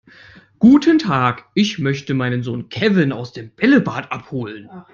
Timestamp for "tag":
0.97-1.45